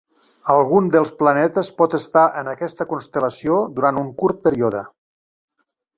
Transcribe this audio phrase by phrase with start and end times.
[0.53, 4.83] Algun dels planetes pot estar en aquesta constel·lació durant un curt període.